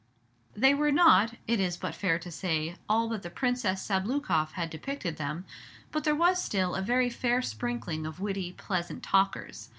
They 0.55 0.73
were 0.73 0.91
not, 0.91 1.35
it 1.45 1.59
is 1.59 1.77
but 1.77 1.93
fair 1.93 2.17
to 2.17 2.31
say, 2.31 2.75
all 2.89 3.07
that 3.09 3.21
the 3.21 3.29
Princess 3.29 3.83
Sabloukoff 3.87 4.53
had 4.53 4.71
depicted 4.71 5.17
them; 5.17 5.45
but 5.91 6.05
there 6.05 6.15
was 6.15 6.43
still 6.43 6.73
a 6.73 6.81
very 6.81 7.11
fair 7.11 7.39
sprinkling 7.43 8.07
of 8.07 8.19
witty, 8.19 8.53
pleasant 8.53 9.03
talkers. 9.03 9.69